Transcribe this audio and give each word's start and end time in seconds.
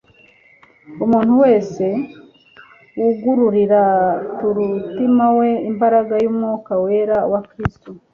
Umuntu 1.05 1.33
wese 1.43 1.85
wugururira 2.97 3.81
turuutima 4.37 5.25
we 5.37 5.49
imbaraga 5.69 6.13
y'Umwuka 6.23 6.71
wera 6.83 7.17
wa 7.31 7.41
Kristo 7.49 7.89